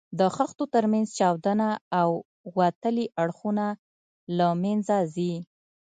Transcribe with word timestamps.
د 0.19 0.21
خښتو 0.35 0.63
تر 0.73 0.83
منځ 0.91 1.07
چاودونه 1.19 1.67
او 2.01 2.09
وتلي 2.57 3.05
اړخونه 3.21 3.65
له 4.37 4.47
منځه 4.63 4.97
ځي. 5.15 5.33